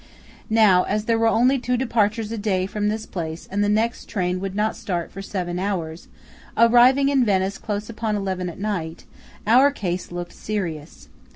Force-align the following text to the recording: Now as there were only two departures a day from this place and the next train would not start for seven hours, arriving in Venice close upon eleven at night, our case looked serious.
Now 0.49 0.81
as 0.85 1.05
there 1.05 1.19
were 1.19 1.27
only 1.27 1.59
two 1.59 1.77
departures 1.77 2.31
a 2.31 2.37
day 2.39 2.65
from 2.65 2.87
this 2.89 3.05
place 3.05 3.47
and 3.51 3.63
the 3.63 3.69
next 3.69 4.09
train 4.09 4.39
would 4.39 4.55
not 4.55 4.75
start 4.75 5.11
for 5.11 5.21
seven 5.21 5.59
hours, 5.59 6.07
arriving 6.57 7.09
in 7.09 7.23
Venice 7.23 7.59
close 7.59 7.87
upon 7.87 8.15
eleven 8.15 8.49
at 8.49 8.57
night, 8.57 9.05
our 9.45 9.69
case 9.69 10.11
looked 10.11 10.33
serious. 10.33 11.07